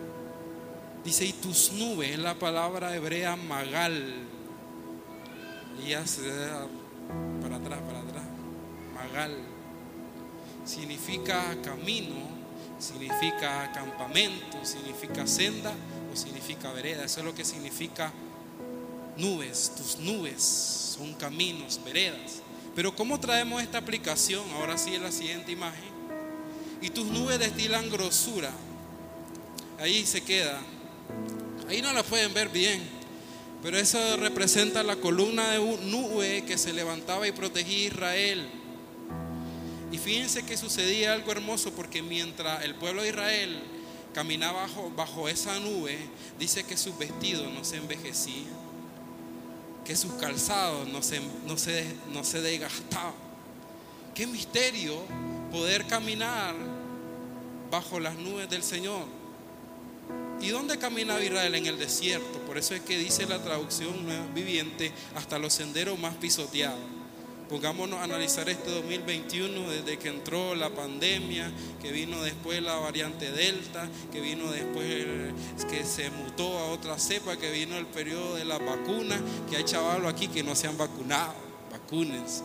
Dice, 1.04 1.26
y 1.26 1.34
tus 1.34 1.72
nubes, 1.74 2.12
es 2.12 2.20
la 2.20 2.36
palabra 2.36 2.96
hebrea 2.96 3.36
magal. 3.36 4.14
Y 5.84 5.90
ya 5.90 6.06
se 6.06 6.28
da 6.28 6.68
para 7.42 7.58
atrás, 7.58 7.80
para 7.82 8.00
atrás. 8.00 8.24
Magal. 8.94 9.36
Significa 10.66 11.58
camino, 11.62 12.16
significa 12.80 13.72
campamento, 13.74 14.64
significa 14.64 15.28
senda 15.28 15.74
significa 16.16 16.72
vereda. 16.72 17.06
Eso 17.06 17.20
es 17.20 17.26
lo 17.26 17.36
que 17.36 17.46
significa 17.46 18.12
nubes, 19.18 19.72
tus 19.76 19.98
nubes 20.00 20.42
son 20.98 21.14
caminos, 21.16 21.80
veredas. 21.84 22.42
Pero 22.76 22.96
¿cómo 22.96 23.20
traemos 23.20 23.62
esta 23.62 23.78
aplicación? 23.78 24.44
Ahora 24.56 24.78
sí 24.78 24.96
en 24.96 25.04
la 25.04 25.12
siguiente 25.12 25.52
imagen. 25.52 25.94
Y 26.82 26.90
tus 26.90 27.06
nubes 27.06 27.40
destilan 27.40 27.90
grosura. 27.90 28.52
Ahí 29.80 30.06
se 30.06 30.22
queda. 30.22 30.60
Ahí 31.70 31.82
no 31.82 31.94
la 31.94 32.04
pueden 32.04 32.34
ver 32.34 32.50
bien. 32.50 32.82
Pero 33.62 33.78
eso 33.78 34.18
representa 34.18 34.84
la 34.84 34.98
columna 34.98 35.52
de 35.52 35.60
nube 35.86 36.44
que 36.46 36.58
se 36.58 36.74
levantaba 36.74 37.28
y 37.28 37.32
protegía 37.32 37.86
a 37.86 37.88
Israel. 37.88 38.50
Y 39.92 39.98
fíjense 40.00 40.44
que 40.44 40.58
sucedía 40.58 41.14
algo 41.14 41.32
hermoso 41.32 41.72
porque 41.72 42.02
mientras 42.02 42.64
el 42.66 42.76
pueblo 42.76 43.04
de 43.04 43.10
Israel 43.10 43.62
caminaba 44.14 44.62
bajo, 44.62 44.92
bajo 44.96 45.28
esa 45.28 45.60
nube, 45.60 45.98
dice 46.40 46.64
que 46.64 46.78
sus 46.78 46.98
vestidos 46.98 47.52
no 47.52 47.64
se 47.64 47.78
envejecían 47.78 48.64
que 49.84 49.96
sus 49.96 50.14
calzados 50.14 50.88
no 50.88 51.02
se, 51.02 51.20
no 51.46 51.58
se, 51.58 51.86
no 52.14 52.24
se 52.24 52.42
desgastaban. 52.42 53.14
Qué 54.16 54.28
misterio 54.28 54.96
poder 55.52 55.86
caminar 55.88 56.56
bajo 57.70 58.00
las 58.00 58.16
nubes 58.16 58.50
del 58.50 58.64
Señor. 58.64 59.06
¿Y 60.42 60.50
dónde 60.50 60.78
caminaba 60.78 61.24
Israel? 61.24 61.56
En 61.56 61.66
el 61.66 61.78
desierto. 61.78 62.40
Por 62.40 62.58
eso 62.58 62.76
es 62.76 62.82
que 62.82 62.98
dice 62.98 63.26
la 63.26 63.42
traducción 63.42 63.94
viviente, 64.34 64.92
hasta 65.16 65.40
los 65.40 65.54
senderos 65.54 65.98
más 66.00 66.16
pisoteados. 66.16 66.80
Pongámonos 67.54 68.00
a 68.00 68.06
analizar 68.06 68.50
este 68.50 68.72
2021 68.72 69.70
desde 69.70 70.00
que 70.00 70.10
entró 70.10 70.56
la 70.56 70.72
pandemia, 70.72 71.52
que 71.80 71.92
vino 71.92 72.20
después 72.24 72.60
la 72.64 72.74
variante 72.78 73.32
Delta, 73.32 73.88
que 74.12 74.22
vino 74.22 74.52
después 74.52 75.06
que 75.70 75.84
se 75.86 76.10
mutó 76.10 76.58
a 76.58 76.72
otra 76.72 76.98
cepa, 76.98 77.38
que 77.38 77.52
vino 77.52 77.78
el 77.78 77.86
periodo 77.86 78.38
de 78.38 78.44
las 78.44 78.58
vacunas, 78.58 79.22
que 79.48 79.58
hay 79.58 79.66
chavalos 79.66 80.12
aquí 80.12 80.30
que 80.30 80.42
no 80.42 80.56
se 80.56 80.66
han 80.66 80.80
vacunado, 80.80 81.36
vacúnense. 81.72 82.42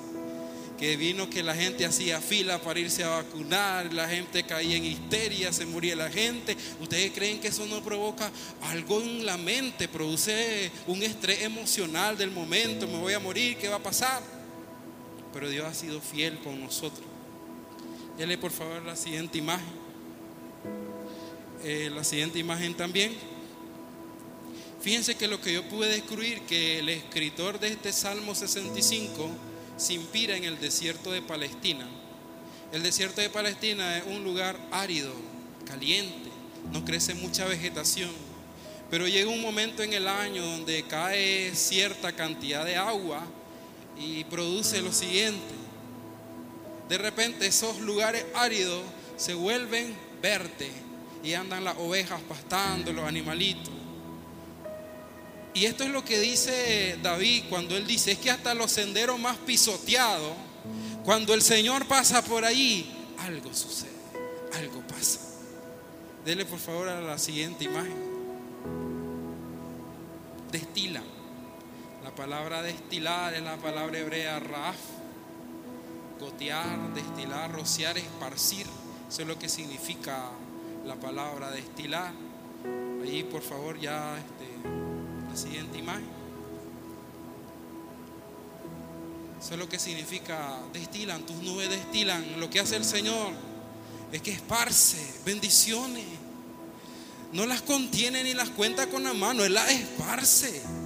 Que 0.76 0.98
vino 0.98 1.30
que 1.30 1.42
la 1.42 1.54
gente 1.54 1.86
hacía 1.86 2.20
fila 2.20 2.60
para 2.60 2.78
irse 2.78 3.02
a 3.02 3.08
vacunar, 3.08 3.90
la 3.94 4.10
gente 4.10 4.42
caía 4.42 4.76
en 4.76 4.84
histeria, 4.84 5.54
se 5.54 5.64
moría 5.64 5.96
la 5.96 6.10
gente. 6.10 6.54
¿Ustedes 6.82 7.12
creen 7.12 7.40
que 7.40 7.48
eso 7.48 7.64
no 7.64 7.82
provoca 7.82 8.30
algo 8.60 9.00
en 9.00 9.24
la 9.24 9.38
mente? 9.38 9.88
Produce 9.88 10.70
un 10.86 11.02
estrés 11.02 11.44
emocional 11.44 12.18
del 12.18 12.30
momento, 12.30 12.86
me 12.86 12.98
voy 12.98 13.14
a 13.14 13.20
morir, 13.20 13.56
¿qué 13.56 13.68
va 13.68 13.76
a 13.76 13.82
pasar? 13.82 14.37
Pero 15.38 15.50
Dios 15.50 15.66
ha 15.66 15.72
sido 15.72 16.00
fiel 16.00 16.36
con 16.40 16.58
nosotros. 16.58 17.06
Dele 18.16 18.36
por 18.38 18.50
favor 18.50 18.82
la 18.82 18.96
siguiente 18.96 19.38
imagen. 19.38 19.68
Eh, 21.62 21.92
la 21.94 22.02
siguiente 22.02 22.40
imagen 22.40 22.74
también. 22.74 23.16
Fíjense 24.80 25.14
que 25.14 25.28
lo 25.28 25.40
que 25.40 25.52
yo 25.52 25.62
pude 25.68 25.90
descubrir, 25.90 26.40
que 26.40 26.80
el 26.80 26.88
escritor 26.88 27.60
de 27.60 27.68
este 27.68 27.92
Salmo 27.92 28.34
65 28.34 29.30
se 29.76 29.94
inspira 29.94 30.36
en 30.36 30.42
el 30.42 30.58
desierto 30.58 31.12
de 31.12 31.22
Palestina. 31.22 31.86
El 32.72 32.82
desierto 32.82 33.20
de 33.20 33.30
Palestina 33.30 33.96
es 33.96 34.06
un 34.06 34.24
lugar 34.24 34.58
árido, 34.72 35.12
caliente, 35.64 36.30
no 36.72 36.84
crece 36.84 37.14
mucha 37.14 37.44
vegetación, 37.44 38.10
pero 38.90 39.06
llega 39.06 39.30
un 39.30 39.40
momento 39.40 39.84
en 39.84 39.92
el 39.92 40.08
año 40.08 40.44
donde 40.44 40.82
cae 40.88 41.54
cierta 41.54 42.10
cantidad 42.10 42.64
de 42.64 42.74
agua 42.74 43.24
y 43.98 44.24
produce 44.24 44.80
lo 44.82 44.92
siguiente. 44.92 45.54
De 46.88 46.98
repente 46.98 47.46
esos 47.46 47.80
lugares 47.80 48.24
áridos 48.34 48.82
se 49.16 49.34
vuelven 49.34 49.94
verdes 50.22 50.70
y 51.22 51.34
andan 51.34 51.64
las 51.64 51.76
ovejas 51.78 52.20
pastando, 52.28 52.92
los 52.92 53.04
animalitos. 53.04 53.72
Y 55.54 55.66
esto 55.66 55.84
es 55.84 55.90
lo 55.90 56.04
que 56.04 56.20
dice 56.20 56.98
David 57.02 57.44
cuando 57.48 57.76
él 57.76 57.86
dice, 57.86 58.12
es 58.12 58.18
que 58.18 58.30
hasta 58.30 58.54
los 58.54 58.70
senderos 58.70 59.18
más 59.18 59.36
pisoteados, 59.38 60.32
cuando 61.04 61.34
el 61.34 61.42
Señor 61.42 61.86
pasa 61.86 62.22
por 62.22 62.44
ahí, 62.44 63.14
algo 63.18 63.52
sucede, 63.52 63.90
algo 64.54 64.80
pasa. 64.86 65.20
Dele 66.24 66.44
por 66.44 66.58
favor 66.58 66.88
a 66.88 67.00
la 67.00 67.18
siguiente 67.18 67.64
imagen. 67.64 68.08
Destila 70.52 70.87
la 70.87 70.87
palabra 72.18 72.62
destilar 72.62 73.32
es 73.32 73.42
la 73.42 73.56
palabra 73.58 73.96
hebrea 73.96 74.40
raf. 74.40 74.76
Gotear, 76.18 76.92
destilar, 76.92 77.52
rociar, 77.52 77.96
esparcir. 77.96 78.66
Eso 79.08 79.22
es 79.22 79.28
lo 79.28 79.38
que 79.38 79.48
significa 79.48 80.28
la 80.84 80.96
palabra 80.96 81.52
destilar. 81.52 82.12
Ahí 83.04 83.22
por 83.22 83.40
favor 83.40 83.78
ya 83.78 84.18
este, 84.18 84.68
la 85.30 85.36
siguiente 85.36 85.78
imagen. 85.78 86.08
Eso 89.40 89.54
es 89.54 89.60
lo 89.60 89.68
que 89.68 89.78
significa 89.78 90.58
destilan, 90.72 91.24
tus 91.24 91.36
nubes 91.36 91.70
destilan. 91.70 92.40
Lo 92.40 92.50
que 92.50 92.58
hace 92.58 92.74
el 92.74 92.84
Señor 92.84 93.30
es 94.10 94.20
que 94.22 94.32
esparce 94.32 95.20
bendiciones. 95.24 96.04
No 97.32 97.46
las 97.46 97.62
contiene 97.62 98.24
ni 98.24 98.34
las 98.34 98.50
cuenta 98.50 98.88
con 98.88 99.04
la 99.04 99.14
mano, 99.14 99.44
Él 99.44 99.54
las 99.54 99.70
esparce. 99.70 100.77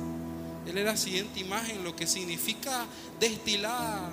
Él 0.67 0.79
es 0.79 0.85
la 0.85 0.97
siguiente 0.97 1.41
imagen, 1.41 1.83
lo 1.83 1.97
que 1.97 2.07
significa 2.07 2.87
destilar 3.19 4.11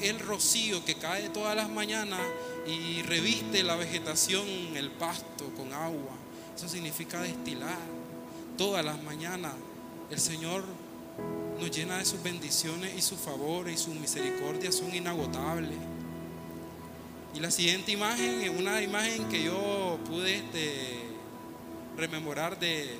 el 0.00 0.18
rocío 0.20 0.84
que 0.84 0.94
cae 0.94 1.28
todas 1.28 1.54
las 1.54 1.68
mañanas 1.68 2.20
y 2.66 3.02
reviste 3.02 3.62
la 3.62 3.76
vegetación, 3.76 4.46
el 4.74 4.90
pasto 4.90 5.44
con 5.56 5.72
agua. 5.72 6.12
Eso 6.56 6.68
significa 6.68 7.20
destilar. 7.20 7.78
Todas 8.56 8.84
las 8.84 9.02
mañanas 9.02 9.52
el 10.10 10.18
Señor 10.18 10.64
nos 11.60 11.70
llena 11.70 11.98
de 11.98 12.04
sus 12.04 12.22
bendiciones 12.22 12.94
y 12.96 13.02
sus 13.02 13.18
favores 13.18 13.80
y 13.80 13.84
sus 13.84 13.94
misericordias 13.94 14.74
son 14.74 14.94
inagotables. 14.94 15.78
Y 17.34 17.40
la 17.40 17.50
siguiente 17.50 17.92
imagen 17.92 18.42
es 18.42 18.50
una 18.50 18.80
imagen 18.82 19.28
que 19.28 19.44
yo 19.44 19.98
pude 20.06 20.36
este, 20.36 21.00
rememorar 21.96 22.58
de, 22.58 22.98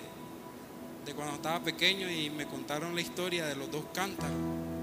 de 1.04 1.14
cuando 1.14 1.34
estaba 1.34 1.60
pequeño 1.62 2.10
y 2.10 2.30
me 2.30 2.46
contaron 2.46 2.94
la 2.94 3.00
historia 3.00 3.46
de 3.46 3.56
los 3.56 3.70
dos 3.70 3.84
cántaros. 3.92 4.36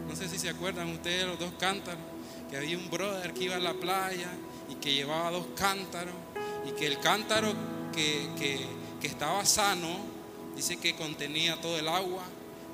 No 0.07 0.15
sé 0.15 0.27
si 0.27 0.37
se 0.37 0.49
acuerdan 0.49 0.89
ustedes 0.89 1.21
de 1.21 1.27
los 1.27 1.39
dos 1.39 1.53
cántaros, 1.59 2.01
que 2.49 2.57
había 2.57 2.77
un 2.77 2.89
brother 2.89 3.33
que 3.33 3.45
iba 3.45 3.55
a 3.55 3.59
la 3.59 3.73
playa 3.73 4.29
y 4.69 4.75
que 4.75 4.93
llevaba 4.93 5.31
dos 5.31 5.47
cántaros 5.55 6.15
y 6.67 6.71
que 6.71 6.87
el 6.87 6.99
cántaro 6.99 7.53
que, 7.93 8.27
que 8.99 9.07
estaba 9.07 9.45
sano, 9.45 9.97
dice 10.55 10.77
que 10.77 10.95
contenía 10.95 11.59
todo 11.61 11.77
el 11.77 11.87
agua, 11.87 12.23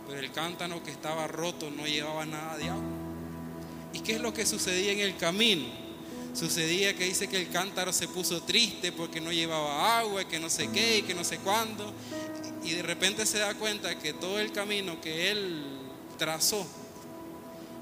pero 0.08 0.20
el 0.20 0.32
cántaro 0.32 0.84
que 0.84 0.92
estaba 0.92 1.28
roto 1.28 1.70
no 1.70 1.86
llevaba 1.86 2.26
nada 2.26 2.58
de 2.58 2.70
agua. 2.70 2.84
¿Y 3.94 4.00
qué 4.00 4.14
es 4.14 4.22
lo 4.22 4.34
que 4.34 4.46
sucedía 4.46 4.92
en 4.92 5.00
el 5.00 5.16
camino? 5.18 5.66
Sucedía 6.34 6.96
que 6.96 7.06
dice 7.06 7.30
que 7.30 7.38
el 7.38 7.50
cántaro 7.50 7.94
se 7.94 8.10
puso 8.10 8.42
triste 8.42 8.92
porque 8.92 9.22
no 9.22 9.32
llevaba 9.32 10.00
agua 10.00 10.24
y 10.24 10.26
que 10.26 10.38
no 10.38 10.50
sé 10.50 10.70
qué 10.70 10.98
y 10.98 11.02
que 11.04 11.14
no 11.14 11.24
sé 11.24 11.38
cuándo. 11.38 11.94
Y 12.66 12.72
de 12.72 12.82
repente 12.82 13.26
se 13.28 13.38
da 13.38 13.54
cuenta 13.54 13.98
que 14.00 14.14
todo 14.14 14.40
el 14.40 14.52
camino 14.52 15.00
que 15.00 15.30
él 15.30 15.64
trazó 16.18 16.66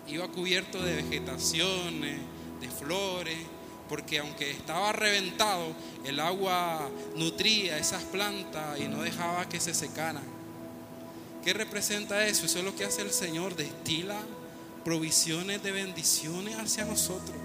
iba 0.07 0.27
cubierto 0.27 0.81
de 0.81 0.97
vegetaciones, 0.97 2.17
de 2.59 2.69
flores, 2.69 3.37
porque 3.87 4.19
aunque 4.19 4.51
estaba 4.51 4.91
reventado, 4.91 5.73
el 6.03 6.19
agua 6.19 6.89
nutría 7.15 7.77
esas 7.77 8.03
plantas 8.03 8.77
y 8.79 8.89
no 8.89 9.01
dejaba 9.01 9.47
que 9.47 9.61
se 9.61 9.73
secaran. 9.73 10.23
¿Qué 11.45 11.53
representa 11.53 12.27
eso? 12.27 12.45
Eso 12.45 12.59
es 12.59 12.65
lo 12.65 12.75
que 12.75 12.83
hace 12.83 13.01
el 13.01 13.11
Señor, 13.11 13.55
destila 13.55 14.19
provisiones 14.83 15.63
de 15.63 15.71
bendiciones 15.71 16.55
hacia 16.57 16.83
nosotros 16.83 17.37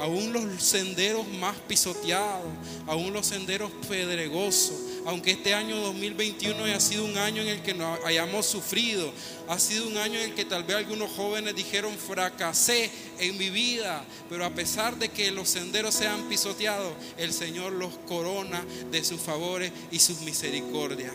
aún 0.00 0.32
los 0.32 0.62
senderos 0.62 1.26
más 1.26 1.56
pisoteados, 1.56 2.46
aún 2.86 3.12
los 3.12 3.26
senderos 3.26 3.70
pedregosos, 3.88 4.76
aunque 5.08 5.30
este 5.30 5.54
año 5.54 5.76
2021 5.76 6.64
haya 6.64 6.78
sido 6.78 7.02
un 7.06 7.16
año 7.16 7.40
en 7.40 7.48
el 7.48 7.62
que 7.62 7.72
no 7.72 7.96
hayamos 8.04 8.44
sufrido, 8.44 9.10
ha 9.48 9.58
sido 9.58 9.88
un 9.88 9.96
año 9.96 10.20
en 10.20 10.28
el 10.28 10.34
que 10.34 10.44
tal 10.44 10.64
vez 10.64 10.76
algunos 10.76 11.10
jóvenes 11.12 11.56
dijeron 11.56 11.96
fracasé 11.96 12.90
en 13.18 13.38
mi 13.38 13.48
vida, 13.48 14.04
pero 14.28 14.44
a 14.44 14.50
pesar 14.50 14.98
de 14.98 15.08
que 15.08 15.30
los 15.30 15.48
senderos 15.48 15.94
sean 15.94 16.28
pisoteados, 16.28 16.92
el 17.16 17.32
Señor 17.32 17.72
los 17.72 17.96
corona 18.06 18.62
de 18.90 19.02
sus 19.02 19.18
favores 19.18 19.72
y 19.90 19.98
sus 19.98 20.20
misericordias. 20.20 21.14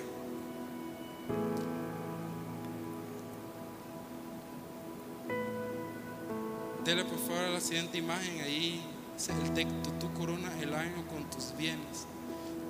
Dele 6.84 7.06
por 7.06 7.20
favor 7.20 7.44
a 7.44 7.50
la 7.52 7.62
siguiente 7.62 8.00
imagen. 8.00 8.42
Ahí 8.42 8.82
es 9.16 9.30
el 9.30 9.54
texto. 9.54 9.92
Tú 10.00 10.12
coronas 10.14 10.60
el 10.60 10.74
año 10.74 11.06
con 11.08 11.30
tus 11.30 11.56
bienes. 11.56 12.08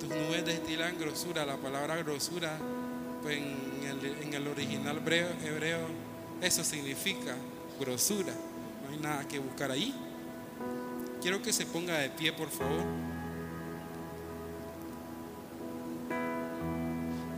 Tus 0.04 0.14
nubes 0.14 0.44
destilan 0.44 0.98
grosura. 0.98 1.46
La 1.46 1.56
palabra 1.56 1.96
grosura, 1.96 2.58
pues 3.22 3.38
en 3.38 4.34
el, 4.34 4.48
original 4.48 4.98
hebreo, 4.98 5.28
hebreo, 5.42 5.86
eso 6.42 6.62
significa 6.62 7.34
grosura. 7.80 8.34
No 8.82 8.92
hay 8.92 8.98
nada 8.98 9.26
que 9.26 9.38
buscar 9.38 9.70
ahí. 9.70 9.94
Quiero 11.22 11.40
que 11.40 11.54
se 11.54 11.64
ponga 11.64 11.96
de 11.96 12.10
pie, 12.10 12.34
por 12.34 12.50
favor. 12.50 12.84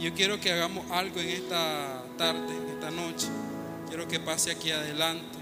Yo 0.01 0.13
quiero 0.15 0.41
que 0.41 0.51
hagamos 0.51 0.91
algo 0.91 1.21
en 1.21 1.29
esta 1.29 2.03
tarde, 2.19 2.53
en 2.53 2.69
esta 2.71 2.91
noche. 2.91 3.29
Quiero 3.87 4.09
que 4.09 4.19
pase 4.19 4.51
aquí 4.51 4.73
adelante 4.73 5.39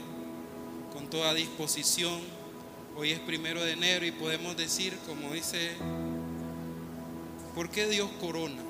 con 0.93 1.09
toda 1.09 1.33
disposición. 1.33 2.21
Hoy 2.97 3.13
es 3.13 3.19
primero 3.21 3.65
de 3.65 3.73
enero 3.73 4.05
y 4.05 4.13
podemos 4.13 4.59
decir, 4.59 4.95
como 5.07 5.33
dice, 5.33 5.73
¿por 7.55 7.71
qué 7.71 7.87
Dios 7.87 8.11
corona? 8.21 8.63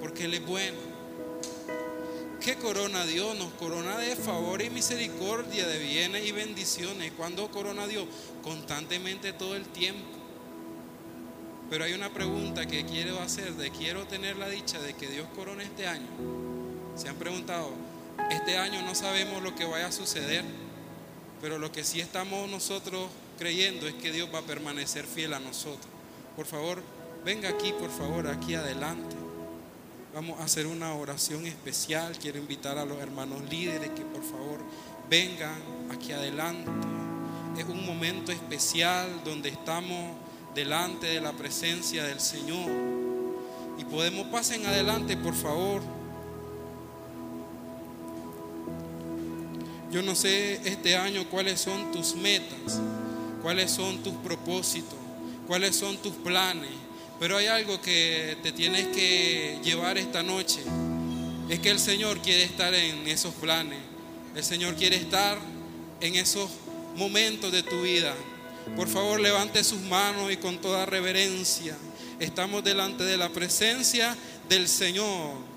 Porque 0.00 0.24
Él 0.24 0.34
es 0.34 0.46
bueno. 0.46 0.92
¿Qué 2.40 2.56
corona 2.56 3.04
Dios? 3.06 3.36
Nos 3.38 3.52
corona 3.52 3.96
de 3.98 4.16
favor 4.16 4.62
y 4.62 4.70
misericordia, 4.70 5.66
de 5.66 5.78
bienes 5.78 6.26
y 6.26 6.32
bendiciones. 6.32 7.12
¿Cuándo 7.12 7.48
corona 7.50 7.86
Dios? 7.86 8.06
Constantemente 8.42 9.32
todo 9.32 9.54
el 9.54 9.64
tiempo. 9.66 10.18
Pero 11.70 11.84
hay 11.84 11.92
una 11.92 12.12
pregunta 12.12 12.66
que 12.66 12.84
quiero 12.84 13.20
hacer, 13.20 13.54
de 13.54 13.70
quiero 13.70 14.06
tener 14.06 14.36
la 14.36 14.48
dicha 14.48 14.80
de 14.80 14.94
que 14.94 15.06
Dios 15.06 15.28
corona 15.36 15.62
este 15.62 15.86
año. 15.86 16.08
Se 16.96 17.08
han 17.08 17.16
preguntado, 17.16 17.70
este 18.30 18.58
año 18.58 18.82
no 18.82 18.94
sabemos 18.94 19.42
lo 19.42 19.54
que 19.54 19.64
vaya 19.64 19.86
a 19.86 19.92
suceder. 19.92 20.44
Pero 21.40 21.58
lo 21.58 21.70
que 21.70 21.84
sí 21.84 22.00
estamos 22.00 22.50
nosotros 22.50 23.08
creyendo 23.38 23.86
es 23.86 23.94
que 23.94 24.12
Dios 24.12 24.28
va 24.34 24.40
a 24.40 24.42
permanecer 24.42 25.06
fiel 25.06 25.32
a 25.32 25.40
nosotros. 25.40 25.86
Por 26.36 26.46
favor, 26.46 26.82
venga 27.24 27.48
aquí, 27.48 27.72
por 27.72 27.90
favor, 27.90 28.26
aquí 28.26 28.54
adelante. 28.54 29.16
Vamos 30.14 30.40
a 30.40 30.44
hacer 30.44 30.66
una 30.66 30.94
oración 30.94 31.46
especial. 31.46 32.18
Quiero 32.18 32.38
invitar 32.38 32.76
a 32.78 32.84
los 32.84 32.98
hermanos 32.98 33.40
líderes 33.48 33.90
que 33.90 34.02
por 34.02 34.22
favor 34.22 34.60
vengan 35.08 35.58
aquí 35.90 36.12
adelante. 36.12 36.70
Es 37.56 37.64
un 37.64 37.86
momento 37.86 38.32
especial 38.32 39.22
donde 39.24 39.48
estamos 39.48 40.16
delante 40.54 41.06
de 41.06 41.20
la 41.20 41.32
presencia 41.32 42.04
del 42.04 42.20
Señor. 42.20 42.70
Y 43.78 43.84
podemos 43.84 44.26
pasen 44.26 44.66
adelante, 44.66 45.16
por 45.16 45.34
favor. 45.34 45.80
Yo 49.90 50.02
no 50.02 50.14
sé 50.14 50.60
este 50.64 50.96
año 50.96 51.26
cuáles 51.30 51.60
son 51.60 51.92
tus 51.92 52.14
metas, 52.14 52.80
cuáles 53.42 53.70
son 53.70 54.02
tus 54.02 54.14
propósitos, 54.14 54.98
cuáles 55.46 55.76
son 55.76 55.98
tus 55.98 56.14
planes, 56.14 56.70
pero 57.22 57.36
hay 57.36 57.46
algo 57.46 57.80
que 57.80 58.36
te 58.42 58.50
tienes 58.50 58.88
que 58.88 59.56
llevar 59.62 59.96
esta 59.96 60.24
noche. 60.24 60.58
Es 61.48 61.60
que 61.60 61.70
el 61.70 61.78
Señor 61.78 62.18
quiere 62.18 62.42
estar 62.42 62.74
en 62.74 63.06
esos 63.06 63.32
planes. 63.34 63.78
El 64.34 64.42
Señor 64.42 64.74
quiere 64.74 64.96
estar 64.96 65.38
en 66.00 66.16
esos 66.16 66.50
momentos 66.96 67.52
de 67.52 67.62
tu 67.62 67.82
vida. 67.82 68.12
Por 68.74 68.88
favor, 68.88 69.20
levante 69.20 69.62
sus 69.62 69.80
manos 69.82 70.32
y 70.32 70.36
con 70.38 70.60
toda 70.60 70.84
reverencia. 70.84 71.76
Estamos 72.18 72.64
delante 72.64 73.04
de 73.04 73.16
la 73.16 73.28
presencia 73.28 74.16
del 74.48 74.66
Señor. 74.66 75.51